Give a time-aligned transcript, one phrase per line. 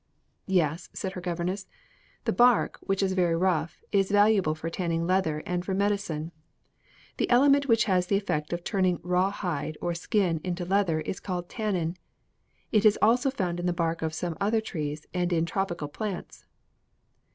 [0.47, 1.67] "Yes," said her governess;
[2.23, 6.31] "the bark, which is very rough, is valuable for tanning leather and for medicine.
[7.17, 11.19] The element which has the effect of turning raw hide or skin into leather is
[11.19, 11.97] called tannin;
[12.71, 16.45] it is also found in the bark of some other trees and in tropical plants."